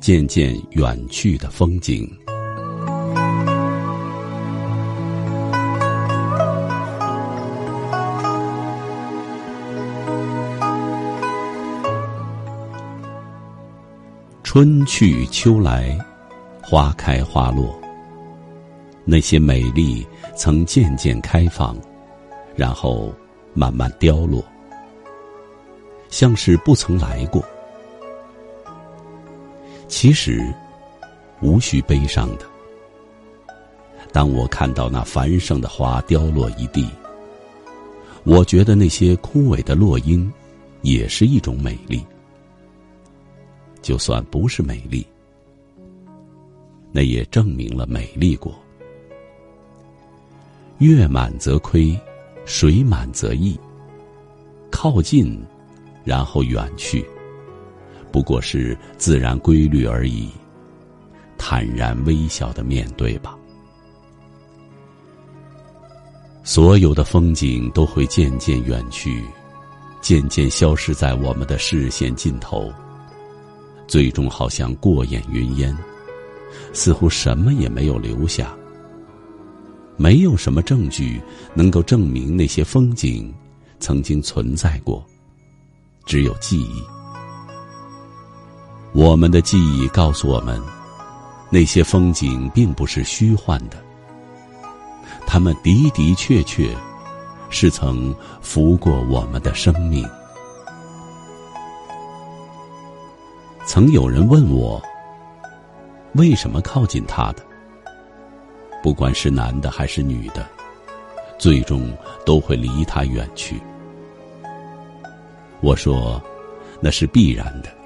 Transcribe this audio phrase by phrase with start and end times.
[0.00, 2.10] 渐渐远去的风景。
[14.42, 15.96] 春去秋来，
[16.62, 17.78] 花开花落。
[19.04, 21.76] 那些美丽曾渐渐开放，
[22.56, 23.12] 然后
[23.52, 24.42] 慢慢凋落，
[26.08, 27.44] 像是不曾来过。
[29.90, 30.40] 其实，
[31.42, 32.46] 无需悲伤的。
[34.12, 36.88] 当我看到那繁盛的花凋落一地，
[38.22, 40.32] 我觉得那些枯萎的落英，
[40.82, 42.06] 也是一种美丽。
[43.82, 45.04] 就算不是美丽，
[46.92, 48.54] 那也证明了美丽过。
[50.78, 51.98] 月满则亏，
[52.46, 53.58] 水满则溢。
[54.70, 55.36] 靠近，
[56.04, 57.04] 然后远去，
[58.12, 60.28] 不过是自然规律而已。
[61.38, 63.36] 坦然微笑的面对吧。
[66.42, 69.24] 所有的风景都会渐渐远去，
[70.00, 72.72] 渐渐消失在我们的视线尽头。
[73.86, 75.76] 最终好像过眼云烟，
[76.72, 78.54] 似乎什么也没有留下。
[79.96, 81.20] 没有什么证据
[81.54, 83.32] 能够证明那些风景
[83.78, 85.04] 曾经存在过，
[86.06, 86.82] 只有记忆。
[88.92, 90.60] 我们的记忆告诉我们，
[91.48, 93.76] 那些风景并不是虚幻的，
[95.26, 96.76] 他们的的确确
[97.50, 100.04] 是曾拂过我们的生命。
[103.64, 104.82] 曾有人问我，
[106.14, 107.46] 为什么靠近他的，
[108.82, 110.44] 不管是男的还是女的，
[111.38, 113.62] 最终都会离他远去。
[115.60, 116.20] 我说，
[116.80, 117.79] 那是必然的。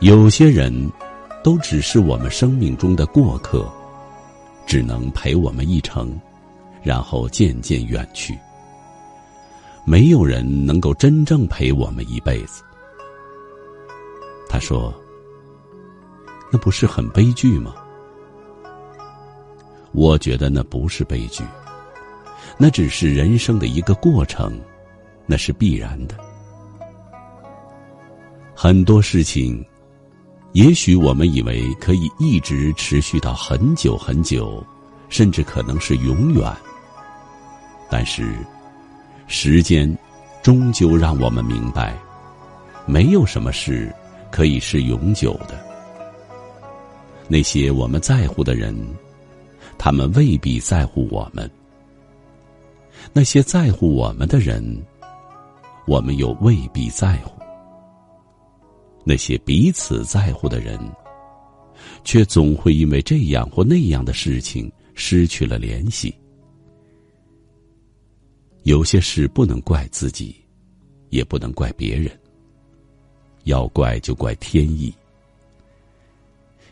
[0.00, 0.72] 有些人，
[1.42, 3.66] 都只是我们生命中的过客，
[4.66, 6.18] 只能陪我们一程，
[6.82, 8.38] 然后渐渐远去。
[9.86, 12.62] 没有人能够真正陪我们一辈子。
[14.48, 14.94] 他说
[16.50, 17.74] ：“那不是很悲剧吗？”
[19.92, 21.44] 我觉得那不是悲剧，
[22.58, 24.60] 那只是人生的一个过程，
[25.26, 26.16] 那是必然的。
[28.54, 29.64] 很多事情，
[30.54, 34.64] 也许我们以为可以一直持续到很久很久，
[35.08, 36.50] 甚至可能是永远。
[37.90, 38.34] 但是，
[39.26, 39.96] 时间
[40.42, 41.96] 终究让我们明白，
[42.86, 43.94] 没有什么事。
[44.30, 45.64] 可以是永久的。
[47.28, 48.76] 那些我们在乎的人，
[49.78, 51.48] 他们未必在乎我们；
[53.12, 54.60] 那些在乎我们的人，
[55.86, 57.33] 我们又未必在乎。
[59.04, 60.78] 那些彼此在乎的人，
[62.04, 66.14] 却总会因为这样或那样的事情失去了联系。
[68.62, 70.34] 有些事不能怪自己，
[71.10, 72.10] 也不能怪别人。
[73.44, 74.90] 要怪就怪天意，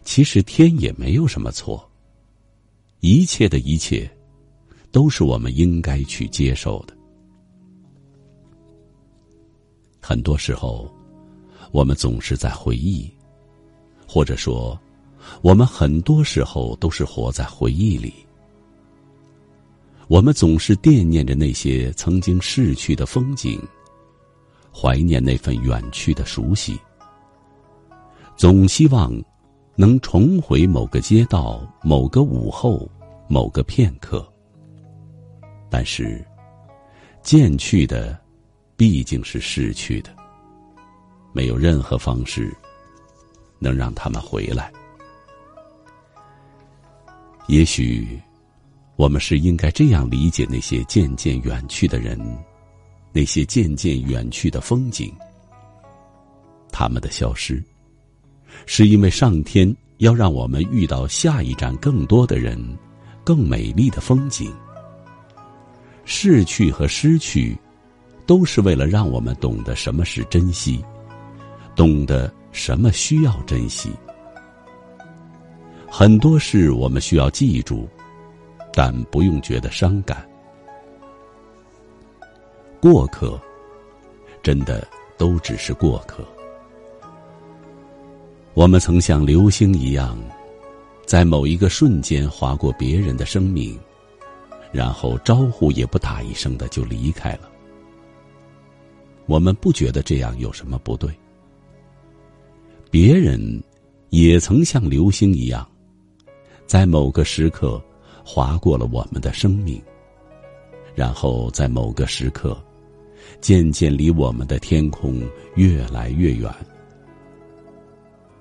[0.05, 1.87] 其实天也没有什么错。
[3.01, 4.11] 一切的一切，
[4.91, 6.97] 都是我们应该去接受的。
[10.01, 10.91] 很多时候，
[11.73, 13.11] 我们总是在回忆，
[14.07, 14.79] 或者说，
[15.41, 18.15] 我们很多时候都是活在回忆里。
[20.07, 23.61] 我们总是惦念着那些曾经逝去的风景。
[24.75, 26.79] 怀念那份远去的熟悉，
[28.37, 29.13] 总希望
[29.77, 32.89] 能重回某个街道、某个午后、
[33.29, 34.27] 某个片刻。
[35.71, 36.25] 但是，
[37.23, 38.19] 渐去的
[38.75, 40.11] 毕竟是逝去的，
[41.33, 42.55] 没有任何方式
[43.59, 44.73] 能让他们回来。
[47.49, 48.21] 也许，
[48.97, 52.19] 我们是应该这样理解那些渐渐远去的人。
[53.15, 55.15] 那些渐渐远去的风景，
[56.71, 57.63] 他们的消失，
[58.65, 62.59] 是因为上天要让我们遇到下一站更多的人，
[63.23, 64.51] 更美丽的风景。
[66.07, 67.55] 逝去和失去，
[68.25, 70.83] 都是为了让我们懂得什么是珍惜，
[71.75, 73.91] 懂得什么需要珍惜。
[75.89, 77.89] 很多事我们需要记住，
[78.73, 80.27] 但不用觉得伤感。
[82.81, 83.41] 过客，
[84.43, 84.87] 真的
[85.17, 86.25] 都只是过客。
[88.55, 90.19] 我们曾像流星一样，
[91.07, 93.79] 在某一个瞬间划过别人的生命，
[94.73, 97.51] 然后招呼也不打一声的就离开了。
[99.27, 101.11] 我们不觉得这样有什么不对。
[102.93, 103.41] 别人
[104.11, 105.67] 也曾像流星一样，
[106.67, 107.83] 在某个时刻
[108.23, 109.83] 划过了我们的生命，
[110.95, 112.55] 然后在某个时刻，
[113.41, 115.23] 渐渐离我们的天空
[115.55, 116.53] 越来越远，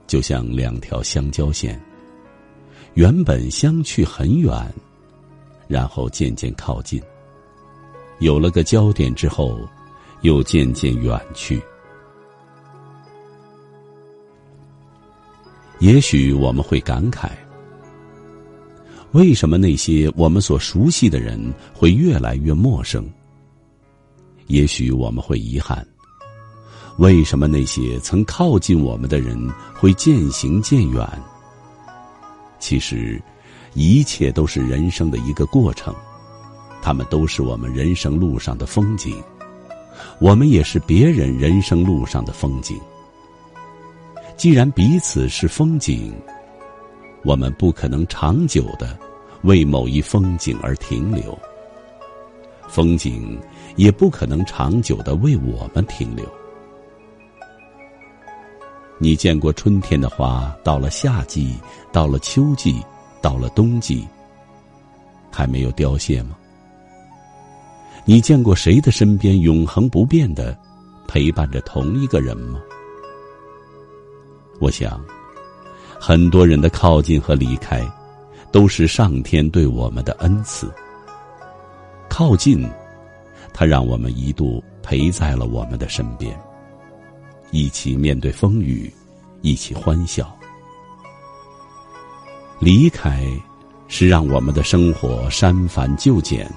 [0.05, 1.81] 就像两条相交线，
[2.95, 4.51] 原本相去很远，
[5.69, 7.01] 然后渐渐靠近。
[8.19, 9.57] 有了个焦点之后，
[10.23, 11.63] 又渐渐远去。
[15.81, 17.31] 也许我们会感慨：
[19.13, 21.39] 为什么那些我们所熟悉的人
[21.73, 23.03] 会越来越陌生？
[24.45, 25.83] 也许我们会遗憾：
[26.99, 29.35] 为什么那些曾靠近我们的人
[29.73, 31.03] 会渐行渐远？
[32.59, 33.19] 其实，
[33.73, 35.91] 一切都是人生的一个过程。
[36.79, 39.15] 他们都是我们人生路上的风景，
[40.19, 42.79] 我们也是别人人生路上的风景。
[44.41, 46.11] 既然彼此是风景，
[47.23, 48.97] 我们不可能长久的
[49.43, 51.37] 为某一风景而停留，
[52.67, 53.39] 风景
[53.75, 56.27] 也不可能长久的为我们停留。
[58.97, 61.55] 你见过春天的花，到了夏季，
[61.91, 62.81] 到了秋季，
[63.21, 64.07] 到了冬季，
[65.29, 66.35] 还没有凋谢吗？
[68.05, 70.57] 你见过谁的身边永恒不变的
[71.07, 72.59] 陪伴着同一个人吗？
[74.61, 75.03] 我想，
[75.99, 77.81] 很多人的靠近和离开，
[78.51, 80.71] 都是上天对我们的恩赐。
[82.07, 82.69] 靠近，
[83.53, 86.39] 他让我们一度陪在了我们的身边，
[87.49, 88.93] 一起面对风雨，
[89.41, 90.31] 一起欢笑。
[92.59, 93.25] 离开，
[93.87, 96.47] 是让我们的生活删繁就简。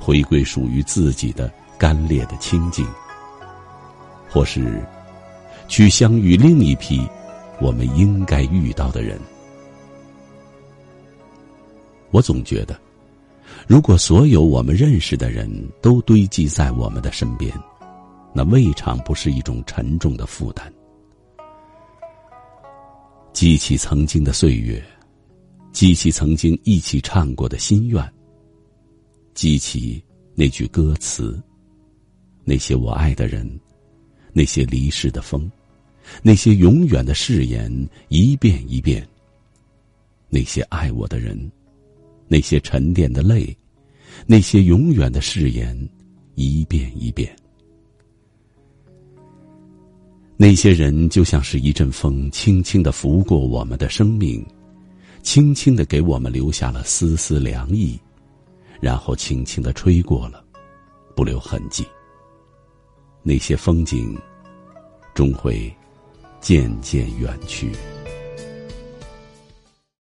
[0.00, 2.84] 回归属于自己的干裂的清净，
[4.28, 4.82] 或是
[5.68, 7.06] 去相遇另一批
[7.60, 9.18] 我们应该遇到的人。
[12.10, 12.78] 我总觉得，
[13.66, 15.50] 如果所有我们认识的人
[15.82, 17.52] 都堆积在我们的身边，
[18.32, 20.72] 那未尝不是一种沉重的负担。
[23.32, 24.82] 记起曾经的岁月，
[25.70, 28.12] 记起曾经一起唱过的心愿。
[29.34, 30.02] 记起
[30.34, 31.40] 那句歌词，
[32.44, 33.48] 那些我爱的人，
[34.32, 35.48] 那些离世的风，
[36.22, 37.72] 那些永远的誓言，
[38.08, 39.06] 一遍一遍。
[40.28, 41.50] 那些爱我的人，
[42.26, 43.56] 那些沉淀的泪，
[44.26, 45.88] 那些永远的誓言，
[46.34, 47.34] 一遍一遍。
[50.36, 54.46] 那些人就像是一阵风，轻轻的拂过我们的生命，
[55.22, 57.98] 轻轻的给我们留下了丝丝凉意。
[58.80, 60.44] 然后轻轻的吹过了，
[61.16, 61.84] 不留痕迹。
[63.24, 64.16] 那些风景，
[65.14, 65.74] 终会
[66.40, 67.72] 渐渐远去。